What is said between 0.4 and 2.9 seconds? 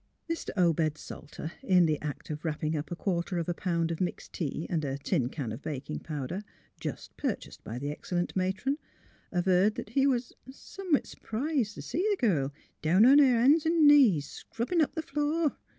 Obed Salter, in the act of wrapping up